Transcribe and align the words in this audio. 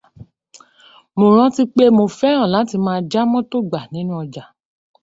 Mo 1.17 1.27
rántí 1.37 1.63
pé 1.75 1.83
mo 1.97 2.03
fẹ́ràn 2.17 2.51
láti 2.55 2.75
maa 2.85 3.01
já 3.11 3.21
mọ́tò 3.31 3.57
gbà 3.69 3.81
nínú 3.93 4.13
ọjà 4.23 4.43